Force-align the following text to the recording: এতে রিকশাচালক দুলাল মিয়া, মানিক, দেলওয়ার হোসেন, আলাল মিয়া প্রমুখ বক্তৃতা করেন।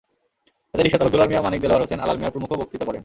এতে 0.73 0.81
রিকশাচালক 0.83 1.11
দুলাল 1.13 1.27
মিয়া, 1.31 1.45
মানিক, 1.45 1.59
দেলওয়ার 1.63 1.83
হোসেন, 1.83 1.99
আলাল 2.03 2.17
মিয়া 2.19 2.33
প্রমুখ 2.33 2.49
বক্তৃতা 2.59 2.85
করেন। 2.87 2.99